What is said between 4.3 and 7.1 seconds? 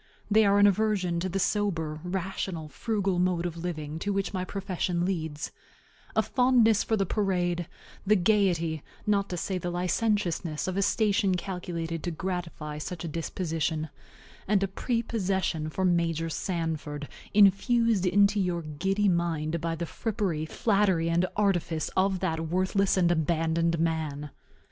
my profession leads; a fondness for the